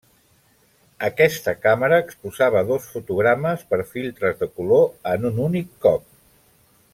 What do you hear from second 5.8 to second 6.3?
cop.